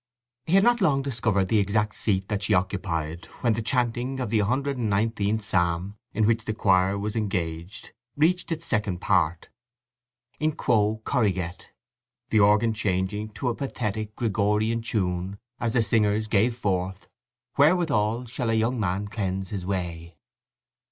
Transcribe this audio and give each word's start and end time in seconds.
He 0.47 0.53
had 0.53 0.63
not 0.63 0.81
long 0.81 1.03
discovered 1.03 1.47
the 1.49 1.59
exact 1.59 1.93
seat 1.93 2.27
that 2.27 2.41
she 2.41 2.55
occupied 2.55 3.25
when 3.41 3.53
the 3.53 3.61
chanting 3.61 4.19
of 4.19 4.31
the 4.31 4.39
119th 4.39 5.43
Psalm 5.43 5.95
in 6.11 6.25
which 6.25 6.45
the 6.45 6.55
choir 6.55 6.97
was 6.97 7.15
engaged 7.15 7.91
reached 8.17 8.51
its 8.51 8.65
second 8.65 8.99
part, 8.99 9.49
In 10.39 10.53
quo 10.53 11.03
corriget, 11.05 11.67
the 12.31 12.39
organ 12.39 12.73
changing 12.73 13.29
to 13.33 13.49
a 13.49 13.53
pathetic 13.55 14.15
Gregorian 14.15 14.81
tune 14.81 15.37
as 15.59 15.73
the 15.73 15.83
singers 15.83 16.25
gave 16.25 16.57
forth: 16.57 17.07
Wherewithal 17.57 18.25
shall 18.25 18.49
a 18.49 18.55
young 18.55 18.79
man 18.79 19.07
cleanse 19.07 19.49
his 19.49 19.67
way? 19.67 20.15